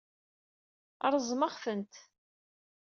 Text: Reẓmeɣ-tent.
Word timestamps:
Reẓmeɣ-tent. 1.13 1.93